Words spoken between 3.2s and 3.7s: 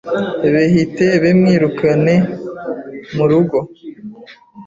rugo